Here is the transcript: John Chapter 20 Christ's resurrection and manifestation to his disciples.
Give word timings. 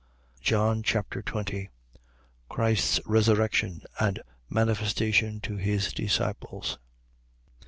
John 0.41 0.81
Chapter 0.81 1.21
20 1.21 1.69
Christ's 2.49 2.99
resurrection 3.05 3.83
and 3.99 4.19
manifestation 4.49 5.39
to 5.41 5.57
his 5.57 5.93
disciples. 5.93 6.79